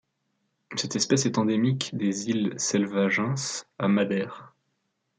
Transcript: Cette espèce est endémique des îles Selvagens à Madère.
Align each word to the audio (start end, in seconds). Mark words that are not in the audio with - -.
Cette 0.77 0.95
espèce 0.95 1.27
est 1.27 1.37
endémique 1.37 1.95
des 1.95 2.27
îles 2.27 2.55
Selvagens 2.57 3.35
à 3.77 3.87
Madère. 3.87 4.55